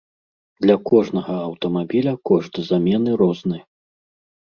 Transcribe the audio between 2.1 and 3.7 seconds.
кошт замены розны.